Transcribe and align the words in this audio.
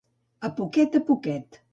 A 0.47 0.49
poquet 0.59 0.97
a 0.99 1.01
poquet. 1.09 1.61